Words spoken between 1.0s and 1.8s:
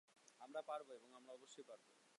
আমরা অবশ্যই